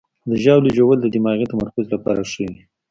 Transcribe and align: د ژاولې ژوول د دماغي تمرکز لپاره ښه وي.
د 0.29 0.31
ژاولې 0.43 0.69
ژوول 0.77 0.99
د 1.01 1.07
دماغي 1.15 1.45
تمرکز 1.51 1.85
لپاره 1.93 2.21
ښه 2.31 2.43
وي. 2.51 2.61